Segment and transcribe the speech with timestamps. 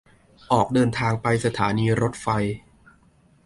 [0.51, 2.27] ออกเดินทางไปสถานีรถไฟ